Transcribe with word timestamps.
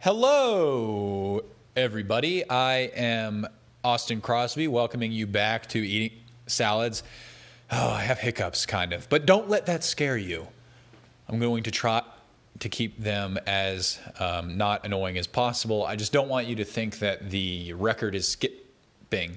Hello, 0.00 1.42
everybody. 1.74 2.48
I 2.48 2.82
am 2.94 3.48
Austin 3.82 4.20
Crosby, 4.20 4.68
welcoming 4.68 5.10
you 5.10 5.26
back 5.26 5.66
to 5.70 5.80
Eating 5.80 6.16
Salads. 6.46 7.02
Oh, 7.72 7.90
I 7.90 8.02
have 8.02 8.20
hiccups, 8.20 8.64
kind 8.64 8.92
of, 8.92 9.08
but 9.08 9.26
don't 9.26 9.48
let 9.48 9.66
that 9.66 9.82
scare 9.82 10.16
you. 10.16 10.46
I'm 11.28 11.40
going 11.40 11.64
to 11.64 11.72
try 11.72 12.02
to 12.60 12.68
keep 12.68 12.96
them 13.02 13.40
as 13.44 13.98
um, 14.20 14.56
not 14.56 14.86
annoying 14.86 15.18
as 15.18 15.26
possible. 15.26 15.84
I 15.84 15.96
just 15.96 16.12
don't 16.12 16.28
want 16.28 16.46
you 16.46 16.54
to 16.54 16.64
think 16.64 17.00
that 17.00 17.30
the 17.30 17.72
record 17.72 18.14
is 18.14 18.28
skipping. 18.28 19.36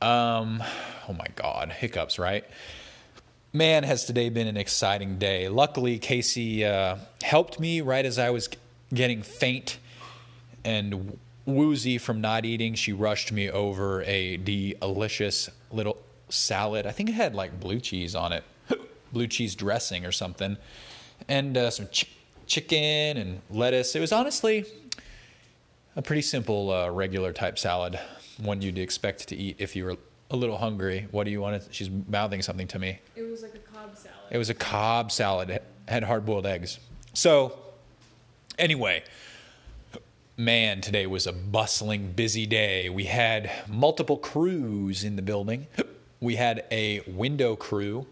Um, 0.00 0.60
oh 1.08 1.12
my 1.12 1.28
God, 1.36 1.70
hiccups, 1.70 2.18
right? 2.18 2.44
Man, 3.52 3.84
has 3.84 4.06
today 4.06 4.28
been 4.28 4.48
an 4.48 4.56
exciting 4.56 5.18
day. 5.18 5.48
Luckily, 5.48 6.00
Casey 6.00 6.64
uh, 6.64 6.96
helped 7.22 7.60
me 7.60 7.80
right 7.80 8.04
as 8.04 8.18
I 8.18 8.30
was 8.30 8.48
getting 8.92 9.22
faint 9.22 9.78
and 10.64 11.18
woozy 11.46 11.98
from 11.98 12.20
not 12.20 12.44
eating. 12.44 12.74
She 12.74 12.92
rushed 12.92 13.32
me 13.32 13.50
over 13.50 14.02
a 14.02 14.36
delicious 14.38 15.50
little 15.70 15.98
salad. 16.28 16.86
I 16.86 16.92
think 16.92 17.08
it 17.08 17.14
had 17.14 17.34
like 17.34 17.60
blue 17.60 17.80
cheese 17.80 18.14
on 18.14 18.32
it, 18.32 18.44
blue 19.12 19.26
cheese 19.26 19.54
dressing 19.54 20.06
or 20.06 20.12
something, 20.12 20.56
and 21.28 21.56
uh, 21.56 21.70
some 21.70 21.88
ch- 21.88 22.10
chicken 22.46 23.16
and 23.16 23.40
lettuce. 23.50 23.94
It 23.94 24.00
was 24.00 24.12
honestly 24.12 24.64
a 25.96 26.02
pretty 26.02 26.22
simple, 26.22 26.70
uh, 26.70 26.90
regular 26.90 27.32
type 27.32 27.58
salad, 27.58 27.98
one 28.38 28.62
you'd 28.62 28.78
expect 28.78 29.28
to 29.28 29.36
eat 29.36 29.56
if 29.58 29.76
you 29.76 29.84
were 29.84 29.96
a 30.30 30.36
little 30.36 30.56
hungry. 30.56 31.06
What 31.10 31.24
do 31.24 31.30
you 31.30 31.40
want 31.40 31.62
to? 31.62 31.72
She's 31.72 31.90
mouthing 31.90 32.40
something 32.42 32.66
to 32.68 32.78
me. 32.78 32.98
It 33.14 33.22
was 33.22 33.42
like 33.42 33.54
a 33.54 33.58
Cobb 33.58 33.96
salad. 33.96 34.18
It 34.30 34.38
was 34.38 34.50
a 34.50 34.54
Cobb 34.54 35.12
salad. 35.12 35.50
It 35.50 35.64
had 35.88 36.04
hard 36.04 36.24
boiled 36.24 36.46
eggs. 36.46 36.78
So, 37.12 37.58
anyway, 38.58 39.02
man, 40.36 40.80
today 40.80 41.06
was 41.06 41.26
a 41.26 41.32
bustling, 41.32 42.12
busy 42.12 42.46
day. 42.46 42.88
We 42.88 43.04
had 43.04 43.50
multiple 43.68 44.16
crews 44.16 45.04
in 45.04 45.16
the 45.16 45.22
building. 45.22 45.66
We 46.20 46.36
had 46.36 46.64
a 46.70 47.00
window 47.06 47.56
crew 47.56 48.06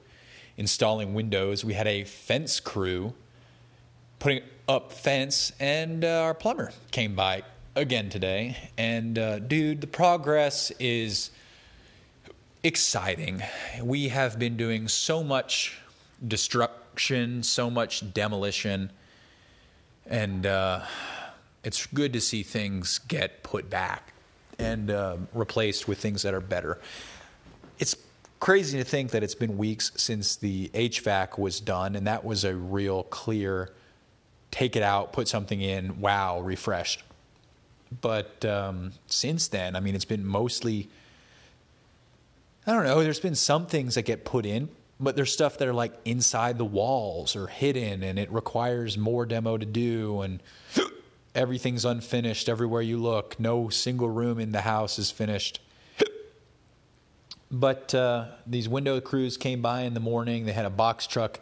installing 0.56 1.14
windows. 1.14 1.64
We 1.64 1.72
had 1.72 1.86
a 1.86 2.04
fence 2.04 2.60
crew 2.60 3.14
putting 4.18 4.42
up 4.68 4.92
fence, 4.92 5.52
and 5.58 6.04
uh, 6.04 6.22
our 6.22 6.34
plumber 6.34 6.70
came 6.90 7.14
by 7.14 7.42
again 7.74 8.10
today. 8.10 8.56
And 8.76 9.18
uh, 9.18 9.38
dude, 9.38 9.80
the 9.80 9.86
progress 9.86 10.70
is 10.78 11.30
exciting. 12.62 13.42
We 13.82 14.08
have 14.08 14.38
been 14.38 14.58
doing 14.58 14.86
so 14.88 15.24
much 15.24 15.78
destruction, 16.26 17.42
so 17.42 17.70
much 17.70 18.12
demolition, 18.12 18.92
and 20.10 20.44
uh, 20.44 20.80
it's 21.64 21.86
good 21.86 22.12
to 22.12 22.20
see 22.20 22.42
things 22.42 22.98
get 22.98 23.42
put 23.42 23.70
back 23.70 24.12
and 24.58 24.90
uh, 24.90 25.16
replaced 25.32 25.88
with 25.88 25.98
things 25.98 26.22
that 26.22 26.34
are 26.34 26.40
better. 26.40 26.78
It's 27.78 27.96
crazy 28.40 28.76
to 28.76 28.84
think 28.84 29.12
that 29.12 29.22
it's 29.22 29.34
been 29.34 29.56
weeks 29.56 29.92
since 29.96 30.36
the 30.36 30.68
HVAC 30.74 31.38
was 31.38 31.60
done, 31.60 31.96
and 31.96 32.06
that 32.06 32.24
was 32.24 32.44
a 32.44 32.54
real 32.54 33.04
clear 33.04 33.70
take 34.50 34.74
it 34.74 34.82
out, 34.82 35.12
put 35.12 35.28
something 35.28 35.60
in, 35.60 36.00
wow, 36.00 36.40
refreshed. 36.40 37.04
But 38.00 38.44
um, 38.44 38.92
since 39.06 39.46
then, 39.46 39.76
I 39.76 39.80
mean, 39.80 39.94
it's 39.94 40.04
been 40.04 40.26
mostly 40.26 40.88
I 42.66 42.72
don't 42.72 42.84
know. 42.84 43.02
There's 43.02 43.20
been 43.20 43.34
some 43.34 43.66
things 43.66 43.94
that 43.94 44.02
get 44.02 44.24
put 44.24 44.44
in, 44.44 44.68
but 45.00 45.16
there's 45.16 45.32
stuff 45.32 45.58
that 45.58 45.66
are 45.66 45.74
like 45.74 45.94
inside 46.04 46.58
the 46.58 46.64
walls 46.64 47.34
or 47.34 47.46
hidden, 47.46 48.02
and 48.02 48.18
it 48.18 48.30
requires 48.30 48.98
more 48.98 49.26
demo 49.26 49.56
to 49.56 49.66
do. 49.66 50.20
And 50.20 50.42
everything's 51.34 51.84
unfinished 51.84 52.48
everywhere 52.48 52.82
you 52.82 52.98
look. 52.98 53.40
No 53.40 53.68
single 53.68 54.10
room 54.10 54.38
in 54.38 54.52
the 54.52 54.60
house 54.60 54.98
is 54.98 55.10
finished. 55.10 55.60
But 57.50 57.94
uh, 57.94 58.26
these 58.46 58.68
window 58.68 59.00
crews 59.00 59.36
came 59.36 59.60
by 59.60 59.82
in 59.82 59.94
the 59.94 60.00
morning. 60.00 60.46
They 60.46 60.52
had 60.52 60.66
a 60.66 60.70
box 60.70 61.06
truck 61.06 61.40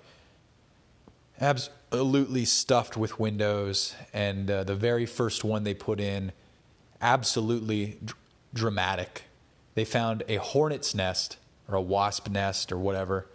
absolutely 1.41 2.47
stuffed 2.47 2.97
with 2.97 3.21
windows. 3.21 3.95
And 4.15 4.51
uh, 4.51 4.65
the 4.65 4.75
very 4.75 5.05
first 5.05 5.45
one 5.45 5.65
they 5.65 5.75
put 5.75 6.01
in, 6.01 6.33
absolutely 7.03 7.99
dr- 8.03 8.17
dramatic 8.55 9.25
they 9.79 9.85
found 9.85 10.25
a 10.27 10.39
hornet's 10.39 10.93
nest 10.93 11.37
or 11.69 11.77
a 11.77 11.81
wasp 11.81 12.29
nest 12.29 12.73
or 12.73 12.79
whatever 12.79 13.29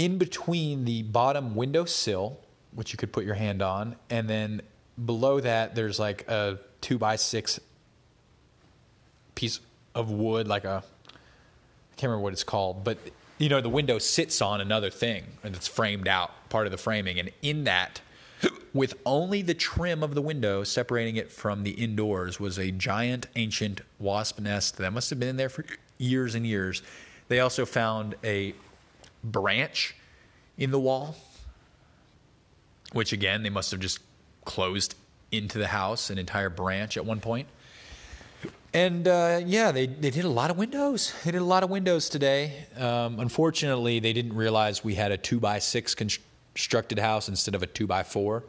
in 0.00 0.16
between 0.16 0.86
the 0.86 1.02
bottom 1.02 1.54
window 1.54 1.84
sill, 1.84 2.38
which 2.72 2.90
you 2.90 2.96
could 2.96 3.12
put 3.12 3.22
your 3.22 3.34
hand 3.34 3.60
on, 3.60 3.94
and 4.08 4.30
then 4.30 4.62
below 5.04 5.40
that 5.40 5.74
there's 5.74 5.98
like 5.98 6.26
a 6.26 6.58
two 6.80 6.96
by 6.96 7.16
six 7.16 7.60
piece 9.34 9.60
of 9.94 10.10
wood, 10.10 10.48
like 10.48 10.64
a 10.64 10.82
I 11.06 11.96
can't 11.96 12.08
remember 12.08 12.22
what 12.22 12.32
it's 12.32 12.44
called, 12.44 12.82
but 12.82 12.96
you 13.36 13.50
know 13.50 13.60
the 13.60 13.68
window 13.68 13.98
sits 13.98 14.40
on 14.40 14.62
another 14.62 14.88
thing 14.88 15.24
and 15.44 15.54
it's 15.54 15.68
framed 15.68 16.08
out, 16.08 16.48
part 16.48 16.66
of 16.66 16.72
the 16.72 16.78
framing, 16.78 17.20
and 17.20 17.30
in 17.42 17.64
that 17.64 18.00
with 18.72 18.94
only 19.04 19.42
the 19.42 19.52
trim 19.52 20.02
of 20.02 20.14
the 20.14 20.22
window 20.22 20.64
separating 20.64 21.16
it 21.16 21.30
from 21.30 21.62
the 21.62 21.72
indoors 21.72 22.40
was 22.40 22.58
a 22.58 22.70
giant 22.70 23.26
ancient 23.36 23.82
wasp 23.98 24.40
nest 24.40 24.78
that 24.78 24.94
must 24.94 25.10
have 25.10 25.20
been 25.20 25.28
in 25.28 25.36
there 25.36 25.50
for 25.50 25.66
years 25.98 26.34
and 26.34 26.46
years. 26.46 26.82
They 27.28 27.40
also 27.40 27.66
found 27.66 28.14
a 28.24 28.54
branch 29.22 29.94
in 30.56 30.70
the 30.70 30.80
wall, 30.80 31.16
which 32.92 33.12
again, 33.12 33.42
they 33.42 33.50
must 33.50 33.70
have 33.70 33.80
just 33.80 34.00
closed 34.44 34.94
into 35.32 35.58
the 35.58 35.66
house, 35.66 36.10
an 36.10 36.18
entire 36.18 36.50
branch 36.50 36.96
at 36.96 37.04
one 37.04 37.20
point. 37.20 37.48
And 38.72 39.08
uh, 39.08 39.40
yeah, 39.44 39.72
they, 39.72 39.86
they 39.86 40.10
did 40.10 40.24
a 40.24 40.28
lot 40.28 40.50
of 40.50 40.56
windows. 40.56 41.12
They 41.24 41.32
did 41.32 41.40
a 41.40 41.44
lot 41.44 41.64
of 41.64 41.70
windows 41.70 42.08
today. 42.08 42.66
Um, 42.76 43.18
unfortunately, 43.18 43.98
they 43.98 44.12
didn't 44.12 44.34
realize 44.34 44.84
we 44.84 44.94
had 44.94 45.10
a 45.10 45.16
two 45.16 45.40
by 45.40 45.58
six 45.58 45.94
constructed 45.94 46.98
house 46.98 47.28
instead 47.28 47.54
of 47.54 47.62
a 47.62 47.66
two 47.66 47.86
by 47.86 48.04
four. 48.04 48.44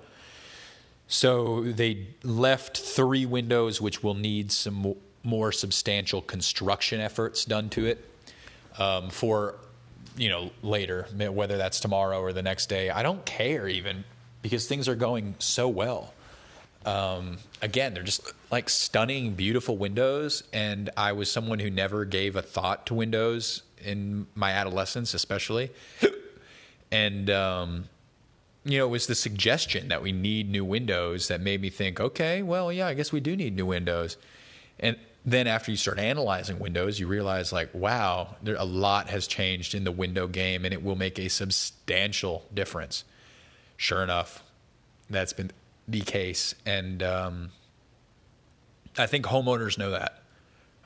So 1.08 1.64
they 1.64 2.08
left 2.24 2.78
three 2.78 3.26
windows, 3.26 3.82
which 3.82 4.04
will 4.04 4.14
need 4.14 4.52
some 4.52 4.96
more 5.24 5.52
substantial 5.52 6.22
construction 6.22 7.02
efforts 7.02 7.44
done 7.44 7.70
to 7.70 7.86
it 7.86 8.10
um, 8.78 9.10
for 9.10 9.56
you 10.18 10.30
know 10.30 10.52
later, 10.62 11.08
whether 11.14 11.58
that's 11.58 11.80
tomorrow 11.80 12.22
or 12.22 12.34
the 12.34 12.44
next 12.44 12.68
day. 12.68 12.90
I 12.90 13.04
don't 13.04 13.26
care 13.26 13.68
even 13.68 14.04
because 14.42 14.68
things 14.68 14.88
are 14.88 14.96
going 14.96 15.36
so 15.40 15.68
well. 15.68 16.14
Um, 16.86 17.38
again, 17.62 17.94
they're 17.94 18.04
just 18.04 18.34
like 18.52 18.70
stunning, 18.70 19.34
beautiful 19.36 19.78
windows. 19.78 20.44
And 20.52 20.90
I 20.98 21.14
was 21.14 21.32
someone 21.32 21.60
who 21.60 21.70
never 21.70 22.06
gave 22.06 22.36
a 22.36 22.42
thought 22.42 22.88
to 22.88 22.94
windows 22.94 23.62
in 23.84 24.28
my 24.36 24.52
adolescence, 24.52 25.14
especially. 25.14 25.72
and 26.92 27.30
um, 27.30 27.86
you 28.64 28.78
know, 28.78 28.88
it 28.88 28.90
was 28.90 29.08
the 29.08 29.16
suggestion 29.16 29.88
that 29.90 30.02
we 30.02 30.12
need 30.12 30.50
new 30.50 30.66
windows 30.66 31.28
that 31.28 31.42
made 31.42 31.62
me 31.62 31.70
think, 31.70 32.00
okay, 32.00 32.42
well, 32.42 32.72
yeah, 32.72 32.88
I 32.88 32.94
guess 32.94 33.12
we 33.12 33.20
do 33.20 33.36
need 33.36 33.56
new 33.56 33.66
windows. 33.66 34.18
And 34.80 34.98
then 35.26 35.48
after 35.48 35.72
you 35.72 35.78
start 35.78 36.00
analyzing 36.00 36.60
windows, 36.60 37.00
you 37.00 37.08
realize, 37.08 37.54
like, 37.54 37.74
wow, 37.74 38.36
there, 38.42 38.56
a 38.56 38.66
lot 38.66 39.10
has 39.10 39.28
changed 39.28 39.76
in 39.76 39.84
the 39.84 39.92
window 39.92 40.28
game 40.28 40.66
and 40.66 40.74
it 40.74 40.84
will 40.84 40.96
make 40.96 41.20
a 41.20 41.30
substantial 41.30 42.46
difference. 42.54 43.04
Sure 43.78 44.04
enough, 44.04 44.44
that's 45.10 45.34
been 45.34 45.52
the 45.88 46.02
case. 46.02 46.56
And 46.66 47.04
um, 47.04 47.52
I 48.98 49.06
think 49.06 49.26
homeowners 49.26 49.78
know 49.78 49.92
that. 49.92 50.22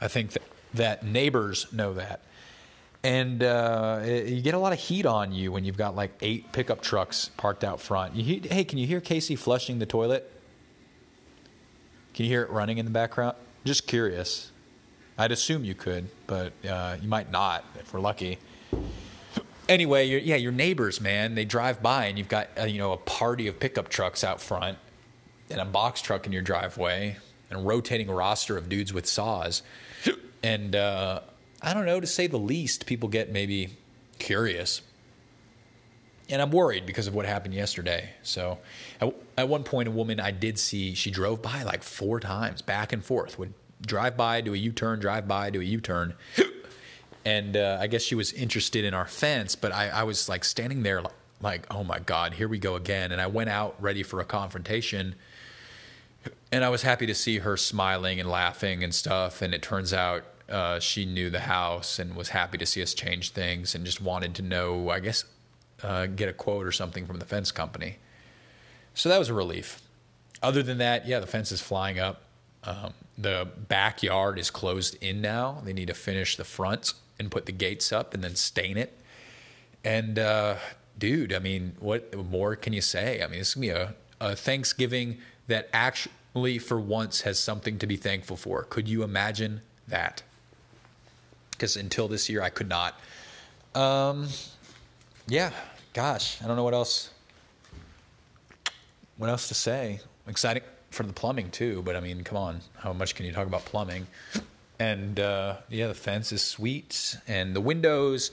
I 0.01 0.07
think 0.07 0.31
that, 0.31 0.43
that 0.73 1.05
neighbors 1.05 1.71
know 1.71 1.93
that 1.93 2.21
and 3.05 3.43
uh, 3.43 4.01
you 4.03 4.41
get 4.41 4.55
a 4.55 4.57
lot 4.57 4.73
of 4.73 4.79
heat 4.79 5.05
on 5.05 5.31
you 5.31 5.51
when 5.51 5.63
you've 5.63 5.77
got 5.77 5.95
like 5.95 6.11
eight 6.21 6.51
pickup 6.51 6.81
trucks 6.81 7.29
parked 7.37 7.63
out 7.63 7.79
front. 7.79 8.15
You, 8.15 8.41
hey, 8.49 8.63
can 8.63 8.79
you 8.79 8.87
hear 8.87 8.99
Casey 8.99 9.35
flushing 9.35 9.77
the 9.77 9.85
toilet? 9.85 10.31
Can 12.15 12.25
you 12.25 12.31
hear 12.31 12.41
it 12.41 12.49
running 12.49 12.79
in 12.79 12.85
the 12.85 12.91
background? 12.91 13.37
Just 13.65 13.87
curious. 13.87 14.51
I'd 15.17 15.31
assume 15.31 15.65
you 15.65 15.73
could, 15.73 16.07
but 16.27 16.53
uh, 16.69 16.97
you 17.01 17.07
might 17.07 17.31
not 17.31 17.65
if 17.79 17.93
we're 17.93 17.99
lucky. 17.99 18.37
Anyway, 19.67 20.07
yeah, 20.19 20.35
your 20.35 20.51
neighbors, 20.51 21.01
man, 21.01 21.33
they 21.33 21.45
drive 21.45 21.81
by 21.81 22.05
and 22.05 22.17
you've 22.17 22.29
got 22.29 22.49
uh, 22.59 22.65
you 22.65 22.77
know 22.77 22.93
a 22.93 22.97
party 22.97 23.47
of 23.47 23.59
pickup 23.59 23.89
trucks 23.89 24.23
out 24.23 24.39
front 24.39 24.77
and 25.49 25.59
a 25.59 25.65
box 25.65 26.01
truck 26.01 26.27
in 26.27 26.31
your 26.31 26.43
driveway 26.43 27.17
and 27.49 27.59
a 27.59 27.63
rotating 27.63 28.09
roster 28.09 28.55
of 28.55 28.69
dudes 28.69 28.93
with 28.93 29.07
saws, 29.07 29.63
and 30.43 30.75
uh, 30.75 31.21
I 31.61 31.73
don't 31.73 31.85
know, 31.87 31.99
to 31.99 32.07
say 32.07 32.27
the 32.27 32.37
least, 32.37 32.85
people 32.85 33.09
get 33.09 33.31
maybe 33.31 33.77
curious. 34.19 34.83
And 36.29 36.41
I'm 36.41 36.51
worried 36.51 36.85
because 36.85 37.07
of 37.07 37.13
what 37.13 37.25
happened 37.25 37.53
yesterday. 37.53 38.11
So 38.23 38.57
at, 38.99 39.13
at 39.37 39.49
one 39.49 39.63
point, 39.63 39.87
a 39.87 39.91
woman 39.91 40.19
I 40.19 40.31
did 40.31 40.57
see, 40.57 40.95
she 40.95 41.11
drove 41.11 41.41
by 41.41 41.63
like 41.63 41.83
four 41.83 42.19
times, 42.19 42.61
back 42.61 42.93
and 42.93 43.03
forth, 43.03 43.37
would 43.37 43.53
drive 43.81 44.17
by, 44.17 44.41
do 44.41 44.53
a 44.53 44.57
U 44.57 44.71
turn, 44.71 44.99
drive 44.99 45.27
by, 45.27 45.49
do 45.49 45.61
a 45.61 45.63
U 45.63 45.79
turn. 45.79 46.15
and 47.25 47.55
uh, 47.55 47.77
I 47.79 47.87
guess 47.87 48.01
she 48.01 48.15
was 48.15 48.33
interested 48.33 48.85
in 48.85 48.93
our 48.93 49.05
fence, 49.05 49.55
but 49.55 49.71
I, 49.71 49.89
I 49.89 50.03
was 50.03 50.27
like 50.27 50.43
standing 50.43 50.83
there 50.83 51.03
like, 51.41 51.67
oh 51.69 51.83
my 51.83 51.99
God, 51.99 52.33
here 52.33 52.47
we 52.47 52.57
go 52.57 52.75
again. 52.75 53.11
And 53.11 53.21
I 53.21 53.27
went 53.27 53.49
out 53.49 53.75
ready 53.79 54.01
for 54.01 54.19
a 54.19 54.25
confrontation 54.25 55.15
and 56.51 56.63
I 56.63 56.69
was 56.69 56.81
happy 56.81 57.05
to 57.05 57.15
see 57.15 57.39
her 57.39 57.57
smiling 57.57 58.19
and 58.19 58.29
laughing 58.29 58.83
and 58.83 58.93
stuff. 58.93 59.41
And 59.41 59.53
it 59.53 59.61
turns 59.61 59.93
out 59.93 60.23
uh, 60.49 60.79
she 60.79 61.05
knew 61.05 61.29
the 61.29 61.41
house 61.41 61.99
and 61.99 62.15
was 62.15 62.29
happy 62.29 62.57
to 62.57 62.65
see 62.65 62.81
us 62.81 62.93
change 62.93 63.31
things 63.31 63.75
and 63.75 63.85
just 63.85 64.01
wanted 64.01 64.35
to 64.35 64.41
know, 64.41 64.89
I 64.89 64.99
guess, 64.99 65.25
uh, 65.83 66.05
get 66.07 66.29
a 66.29 66.33
quote 66.33 66.65
or 66.65 66.71
something 66.71 67.05
from 67.05 67.19
the 67.19 67.25
fence 67.25 67.51
company. 67.51 67.97
So 68.93 69.09
that 69.09 69.19
was 69.19 69.29
a 69.29 69.33
relief. 69.33 69.81
Other 70.41 70.63
than 70.63 70.77
that, 70.77 71.07
yeah, 71.07 71.19
the 71.19 71.27
fence 71.27 71.51
is 71.51 71.61
flying 71.61 71.99
up. 71.99 72.21
Um, 72.63 72.93
the 73.17 73.47
backyard 73.67 74.39
is 74.39 74.49
closed 74.49 74.97
in 75.01 75.21
now. 75.21 75.61
They 75.63 75.73
need 75.73 75.87
to 75.87 75.93
finish 75.93 76.35
the 76.35 76.43
front 76.43 76.93
and 77.19 77.31
put 77.31 77.45
the 77.45 77.51
gates 77.51 77.91
up 77.91 78.13
and 78.13 78.23
then 78.23 78.35
stain 78.35 78.77
it. 78.77 78.97
And 79.83 80.17
uh, 80.17 80.55
dude, 80.97 81.33
I 81.33 81.39
mean, 81.39 81.75
what 81.79 82.13
more 82.15 82.55
can 82.55 82.73
you 82.73 82.81
say? 82.81 83.21
I 83.21 83.27
mean, 83.27 83.39
it's 83.39 83.53
gonna 83.53 83.61
be 83.61 83.69
a, 83.69 83.95
a 84.19 84.35
Thanksgiving 84.35 85.19
that 85.47 85.69
actually, 85.71 86.57
for 86.57 86.79
once, 86.79 87.21
has 87.21 87.39
something 87.39 87.77
to 87.79 87.87
be 87.87 87.95
thankful 87.95 88.35
for. 88.35 88.63
Could 88.63 88.87
you 88.87 89.03
imagine 89.03 89.61
that? 89.87 90.23
Because 91.51 91.77
until 91.77 92.07
this 92.07 92.29
year, 92.29 92.41
I 92.41 92.49
could 92.49 92.67
not. 92.67 92.99
Um, 93.73 94.27
yeah, 95.27 95.51
gosh, 95.93 96.41
I 96.43 96.47
don't 96.47 96.55
know 96.55 96.63
what 96.63 96.73
else. 96.73 97.09
What 99.17 99.29
else 99.29 99.47
to 99.47 99.53
say? 99.53 100.01
Exciting 100.27 100.63
for 100.91 101.03
the 101.03 101.13
plumbing 101.13 101.51
too, 101.51 101.81
but 101.83 101.95
I 101.95 101.99
mean, 101.99 102.23
come 102.23 102.37
on, 102.37 102.61
how 102.77 102.93
much 102.93 103.15
can 103.15 103.25
you 103.25 103.31
talk 103.31 103.47
about 103.47 103.65
plumbing? 103.65 104.07
And 104.79 105.19
uh, 105.19 105.57
yeah, 105.69 105.87
the 105.87 105.93
fence 105.93 106.31
is 106.31 106.43
sweet, 106.43 107.17
and 107.27 107.55
the 107.55 107.61
windows, 107.61 108.31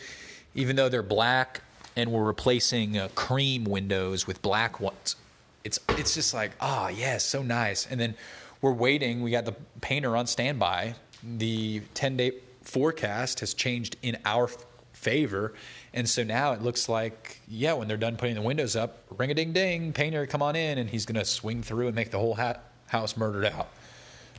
even 0.54 0.76
though 0.76 0.88
they're 0.88 1.02
black, 1.02 1.62
and 1.96 2.10
we're 2.10 2.24
replacing 2.24 2.98
uh, 2.98 3.08
cream 3.14 3.64
windows 3.64 4.26
with 4.26 4.42
black 4.42 4.80
ones. 4.80 5.16
It's 5.64 5.78
it's 5.90 6.14
just 6.14 6.34
like 6.34 6.52
ah 6.60 6.86
oh, 6.86 6.88
yes, 6.88 6.98
yeah, 6.98 7.18
so 7.18 7.42
nice. 7.42 7.86
And 7.86 8.00
then 8.00 8.14
we're 8.60 8.72
waiting. 8.72 9.22
We 9.22 9.30
got 9.30 9.44
the 9.44 9.54
painter 9.80 10.16
on 10.16 10.26
standby. 10.26 10.94
The 11.38 11.82
ten 11.94 12.16
day 12.16 12.32
forecast 12.62 13.40
has 13.40 13.54
changed 13.54 13.96
in 14.02 14.18
our 14.24 14.48
favor, 14.92 15.54
and 15.92 16.08
so 16.08 16.22
now 16.24 16.52
it 16.52 16.62
looks 16.62 16.88
like 16.88 17.40
yeah, 17.48 17.72
when 17.74 17.88
they're 17.88 17.96
done 17.96 18.16
putting 18.16 18.34
the 18.34 18.42
windows 18.42 18.76
up, 18.76 18.98
ring 19.16 19.30
a 19.30 19.34
ding 19.34 19.52
ding, 19.52 19.92
painter 19.92 20.26
come 20.26 20.42
on 20.42 20.56
in, 20.56 20.78
and 20.78 20.88
he's 20.88 21.06
gonna 21.06 21.24
swing 21.24 21.62
through 21.62 21.86
and 21.86 21.96
make 21.96 22.10
the 22.10 22.18
whole 22.18 22.34
ha- 22.34 22.60
house 22.86 23.16
murdered 23.16 23.46
out. 23.46 23.68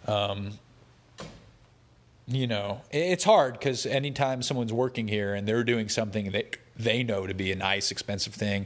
Um, 0.07 0.59
you 2.27 2.47
know, 2.47 2.81
it's 2.91 3.23
hard 3.23 3.53
because 3.53 3.85
anytime 3.85 4.41
someone's 4.41 4.71
working 4.71 5.07
here 5.07 5.33
and 5.33 5.47
they're 5.47 5.63
doing 5.63 5.89
something 5.89 6.31
that 6.31 6.57
they 6.77 7.03
know 7.03 7.27
to 7.27 7.33
be 7.33 7.51
a 7.51 7.55
nice, 7.55 7.91
expensive 7.91 8.33
thing, 8.33 8.65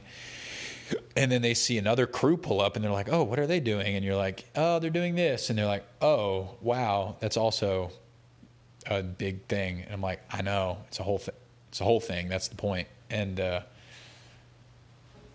and 1.16 1.30
then 1.30 1.42
they 1.42 1.54
see 1.54 1.76
another 1.76 2.06
crew 2.06 2.36
pull 2.36 2.60
up 2.60 2.76
and 2.76 2.84
they're 2.84 2.92
like, 2.92 3.12
"Oh, 3.12 3.24
what 3.24 3.38
are 3.38 3.46
they 3.46 3.60
doing?" 3.60 3.96
And 3.96 4.04
you're 4.04 4.16
like, 4.16 4.44
"Oh, 4.54 4.78
they're 4.78 4.90
doing 4.90 5.16
this," 5.16 5.50
and 5.50 5.58
they're 5.58 5.66
like, 5.66 5.84
"Oh, 6.00 6.56
wow, 6.60 7.16
that's 7.20 7.36
also 7.36 7.90
a 8.86 9.02
big 9.02 9.44
thing." 9.46 9.82
And 9.82 9.92
I'm 9.92 10.00
like, 10.00 10.22
"I 10.30 10.42
know, 10.42 10.78
it's 10.86 11.00
a 11.00 11.02
whole 11.02 11.18
thing. 11.18 11.34
It's 11.68 11.80
a 11.80 11.84
whole 11.84 12.00
thing. 12.00 12.28
That's 12.28 12.48
the 12.48 12.56
point." 12.56 12.88
And 13.10 13.40
uh, 13.40 13.60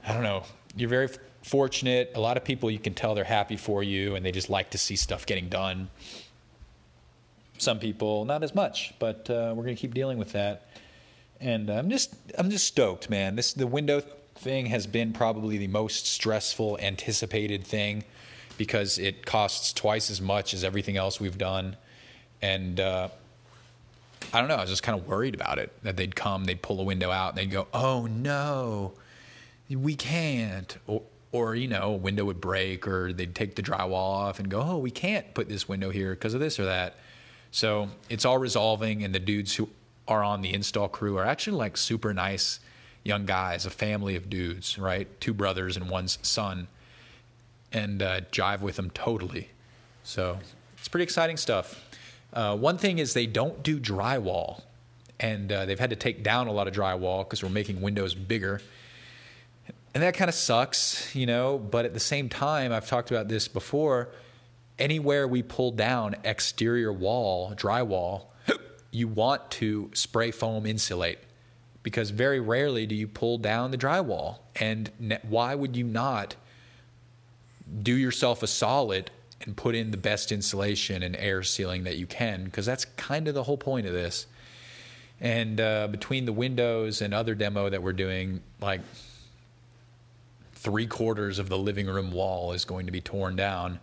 I 0.06 0.14
don't 0.14 0.24
know. 0.24 0.44
You're 0.76 0.90
very 0.90 1.10
fortunate. 1.44 2.12
A 2.16 2.20
lot 2.20 2.38
of 2.38 2.44
people 2.44 2.72
you 2.72 2.80
can 2.80 2.94
tell 2.94 3.16
they're 3.16 3.24
happy 3.24 3.58
for 3.58 3.84
you 3.84 4.16
and 4.16 4.26
they 4.26 4.32
just 4.32 4.50
like 4.50 4.72
to 4.72 4.78
see 4.78 4.96
stuff 4.96 5.26
getting 5.26 5.50
done. 5.50 5.90
Some 7.58 7.80
people 7.80 8.26
not 8.26 8.44
as 8.44 8.56
much, 8.56 8.94
but 9.00 9.30
uh, 9.30 9.54
we're 9.56 9.64
going 9.64 9.76
to 9.76 9.80
keep 9.80 9.94
dealing 9.94 10.18
with 10.18 10.32
that. 10.34 10.68
And 11.40 11.70
I'm 11.70 11.90
just 11.90 12.16
I'm 12.38 12.50
just 12.50 12.68
stoked, 12.68 13.10
man. 13.10 13.36
This 13.36 13.54
the 13.54 13.68
window 13.68 14.02
thing 14.36 14.68
has 14.68 14.88
been 14.88 15.14
probably 15.14 15.58
the 15.58 15.68
most 15.68 16.06
stressful 16.06 16.80
anticipated 16.80 17.66
thing 17.66 18.04
because 18.58 18.98
it 18.98 19.26
costs 19.26 19.74
twice 19.74 20.10
as 20.10 20.22
much 20.22 20.54
as 20.54 20.64
everything 20.64 20.98
else 20.98 21.20
we've 21.20 21.38
done. 21.38 21.76
And 22.42 22.80
uh, 22.80 23.10
I 24.32 24.40
don't 24.40 24.48
know, 24.48 24.56
I 24.56 24.62
was 24.62 24.70
just 24.70 24.84
kind 24.84 25.00
of 25.00 25.08
worried 25.08 25.36
about 25.36 25.60
it 25.60 25.72
that 25.84 25.98
they'd 25.98 26.16
come, 26.16 26.46
they'd 26.46 26.62
pull 26.62 26.80
a 26.80 26.84
window 26.84 27.12
out, 27.12 27.30
and 27.30 27.38
they'd 27.38 27.52
go, 27.52 27.68
"Oh 27.74 28.06
no, 28.06 28.94
we 29.70 29.96
can't," 29.96 30.78
or, 30.88 31.02
or 31.32 31.56
you 31.56 31.68
know, 31.68 31.94
a 31.94 31.98
window 31.98 32.26
would 32.26 32.40
break, 32.42 32.88
or 32.88 33.12
they'd 33.12 33.36
take 33.36 33.56
the 33.56 33.64
drywall 33.64 33.94
off 33.94 34.40
and 34.40 34.50
go, 34.50 34.62
"Oh, 34.62 34.78
we 34.78 34.92
can't 34.92 35.34
put 35.34 35.50
this 35.50 35.68
window 35.68 35.90
here 35.90 36.12
because 36.12 36.34
of 36.34 36.40
this 36.40 36.60
or 36.60 36.66
that." 36.66 36.96
So 37.52 37.90
it's 38.10 38.26
all 38.26 38.38
resolving, 38.38 39.04
and 39.04 39.14
the 39.14 39.20
dudes 39.20 39.56
who 39.56 39.70
are 40.08 40.24
on 40.24 40.42
the 40.42 40.54
install 40.54 40.90
crew 40.90 41.18
are 41.18 41.26
actually 41.26 41.58
like 41.58 41.78
super 41.78 42.14
nice 42.14 42.60
young 43.04 43.26
guys, 43.26 43.66
a 43.66 43.70
family 43.70 44.16
of 44.16 44.30
dudes, 44.30 44.78
right? 44.78 45.08
Two 45.20 45.34
brothers 45.34 45.78
and 45.78 45.90
one 45.90 46.08
son, 46.08 46.68
and 47.72 48.02
uh, 48.02 48.22
jive 48.32 48.62
with 48.62 48.76
them 48.78 48.90
totally. 48.92 49.50
So 50.04 50.40
it's 50.78 50.88
pretty 50.88 51.04
exciting 51.04 51.38
stuff. 51.38 51.83
Uh, 52.34 52.58
one 52.58 52.78
thing 52.78 53.00
is 53.00 53.14
they 53.14 53.28
don't 53.28 53.62
do 53.64 53.80
drywall, 53.80 54.64
and 55.20 55.52
uh, 55.52 55.66
they've 55.66 55.80
had 55.80 55.92
to 55.92 55.96
take 55.96 56.24
down 56.24 56.48
a 56.48 56.52
lot 56.52 56.68
of 56.68 56.74
drywall 56.74 57.24
because 57.24 57.44
we're 57.44 57.50
making 57.50 57.82
windows 57.82 58.16
bigger. 58.16 58.62
And 59.94 60.02
that 60.02 60.16
kind 60.16 60.28
of 60.28 60.36
sucks, 60.36 61.16
you 61.16 61.28
know, 61.28 61.60
but 61.60 61.86
at 61.86 61.94
the 61.94 62.00
same 62.00 62.28
time, 62.28 62.72
I've 62.72 62.88
talked 62.88 63.12
about 63.12 63.28
this 63.28 63.48
before 63.48 64.10
anywhere 64.80 65.28
we 65.28 65.44
pull 65.44 65.72
down 65.72 66.16
exterior 66.24 66.92
wall, 66.92 67.54
drywall, 67.56 68.26
you 68.92 69.08
want 69.08 69.52
to 69.52 69.92
spray 69.94 70.32
foam 70.32 70.66
insulate 70.66 71.20
because 71.84 72.10
very 72.10 72.40
rarely 72.40 72.88
do 72.88 72.96
you 72.96 73.08
pull 73.08 73.38
down 73.38 73.72
the 73.72 73.78
drywall. 73.78 74.40
And 74.56 74.92
why 75.24 75.54
would 75.54 75.76
you 75.76 75.84
not 75.84 76.36
do 77.82 77.96
yourself 77.96 78.42
a 78.42 78.48
solid 78.48 79.12
and 79.46 79.56
put 79.56 79.76
in 79.76 79.92
the 79.92 79.98
best 79.98 80.32
insulation 80.32 81.04
and 81.04 81.16
air 81.16 81.44
sealing 81.44 81.84
that 81.84 81.98
you 81.98 82.06
can? 82.06 82.46
Because 82.46 82.66
that's 82.66 82.86
kind 82.86 83.28
of 83.28 83.34
the 83.34 83.44
whole 83.44 83.58
point 83.58 83.88
of 83.88 83.94
this. 83.94 84.28
And 85.20 85.60
uh, 85.60 85.88
between 85.88 86.26
the 86.26 86.34
windows 86.34 87.02
and 87.02 87.14
other 87.14 87.36
demo 87.36 87.70
that 87.70 87.82
we're 87.82 87.94
doing, 87.94 88.42
like 88.62 88.82
three 90.54 90.88
quarters 90.88 91.40
of 91.40 91.50
the 91.50 91.58
living 91.58 91.88
room 91.88 92.12
wall 92.12 92.54
is 92.54 92.66
going 92.66 92.86
to 92.86 92.92
be 92.92 93.02
torn 93.02 93.36
down 93.36 93.80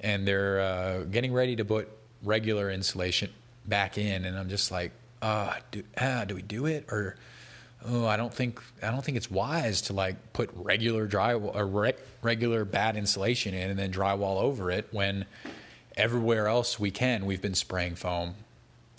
and 0.00 0.26
they're 0.26 0.60
uh, 0.60 1.04
getting 1.04 1.32
ready 1.32 1.56
to 1.56 1.64
put 1.64 1.88
regular 2.22 2.70
insulation 2.70 3.30
back 3.64 3.98
in, 3.98 4.24
and 4.24 4.38
I'm 4.38 4.48
just 4.48 4.70
like, 4.70 4.92
uh, 5.22 5.54
do, 5.70 5.82
ah, 5.98 6.24
do 6.26 6.34
we 6.34 6.42
do 6.42 6.66
it 6.66 6.86
or? 6.90 7.16
Oh, 7.88 8.06
I 8.06 8.16
don't 8.16 8.34
think 8.34 8.60
I 8.82 8.90
don't 8.90 9.04
think 9.04 9.16
it's 9.16 9.30
wise 9.30 9.82
to 9.82 9.92
like 9.92 10.32
put 10.32 10.50
regular 10.54 11.06
drywall 11.06 11.54
or 11.54 11.66
re- 11.66 11.94
regular 12.22 12.64
bad 12.64 12.96
insulation 12.96 13.54
in 13.54 13.70
and 13.70 13.78
then 13.78 13.92
drywall 13.92 14.40
over 14.40 14.70
it 14.70 14.88
when 14.90 15.24
everywhere 15.96 16.48
else 16.48 16.80
we 16.80 16.90
can 16.90 17.26
we've 17.26 17.42
been 17.42 17.54
spraying 17.54 17.94
foam. 17.94 18.34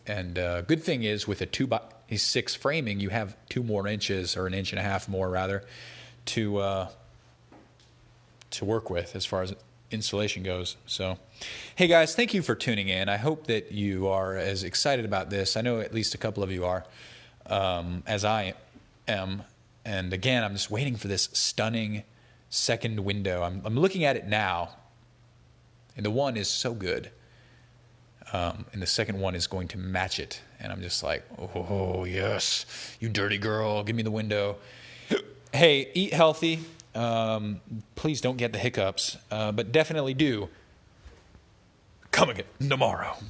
And 0.05 0.39
uh, 0.39 0.61
good 0.61 0.83
thing 0.83 1.03
is 1.03 1.27
with 1.27 1.41
a 1.41 1.45
two 1.45 1.67
by 1.67 1.81
six 2.15 2.55
framing, 2.55 3.01
you 3.01 3.09
have 3.09 3.35
two 3.49 3.61
more 3.61 3.87
inches 3.87 4.37
or 4.37 4.47
an 4.47 4.53
inch 4.53 4.71
and 4.71 4.79
a 4.79 4.83
half 4.83 5.09
more 5.09 5.29
rather 5.29 5.65
to 6.27 6.57
uh, 6.57 6.87
to 8.51 8.65
work 8.65 8.89
with 8.89 9.15
as 9.15 9.25
far 9.25 9.41
as 9.41 9.53
insulation 9.91 10.43
goes. 10.43 10.77
So, 10.85 11.17
hey 11.75 11.87
guys, 11.87 12.15
thank 12.15 12.33
you 12.33 12.41
for 12.41 12.55
tuning 12.55 12.87
in. 12.87 13.09
I 13.09 13.17
hope 13.17 13.47
that 13.47 13.71
you 13.71 14.07
are 14.07 14.37
as 14.37 14.63
excited 14.63 15.03
about 15.03 15.29
this. 15.29 15.57
I 15.57 15.61
know 15.61 15.79
at 15.79 15.93
least 15.93 16.13
a 16.15 16.17
couple 16.17 16.43
of 16.43 16.51
you 16.51 16.65
are, 16.65 16.85
um, 17.47 18.03
as 18.05 18.23
I 18.23 18.53
am. 19.07 19.43
And 19.85 20.13
again, 20.13 20.43
I'm 20.43 20.53
just 20.53 20.69
waiting 20.69 20.95
for 20.95 21.07
this 21.07 21.29
stunning 21.33 22.03
second 22.49 22.99
window. 22.99 23.43
I'm, 23.43 23.61
I'm 23.65 23.77
looking 23.77 24.03
at 24.03 24.15
it 24.15 24.27
now, 24.27 24.71
and 25.95 26.05
the 26.05 26.11
one 26.11 26.37
is 26.37 26.49
so 26.49 26.73
good. 26.73 27.11
Um, 28.33 28.65
and 28.73 28.81
the 28.81 28.87
second 28.87 29.19
one 29.19 29.35
is 29.35 29.47
going 29.47 29.69
to 29.69 29.77
match 29.77 30.19
it. 30.19 30.41
And 30.59 30.71
I'm 30.71 30.81
just 30.81 31.01
like, 31.01 31.23
oh, 31.39 32.03
yes, 32.03 32.65
you 32.99 33.07
dirty 33.07 33.37
girl, 33.37 33.83
give 33.83 33.95
me 33.95 34.03
the 34.03 34.11
window. 34.11 34.57
Hey, 35.53 35.89
eat 35.93 36.13
healthy 36.13 36.59
um, 36.97 37.61
please 37.95 38.21
don't 38.21 38.37
get 38.37 38.53
the 38.53 38.59
hiccups, 38.59 39.17
uh, 39.29 39.51
but 39.51 39.71
definitely 39.71 40.15
do 40.15 40.49
come 42.11 42.29
again 42.29 42.45
tomorrow. 42.59 43.17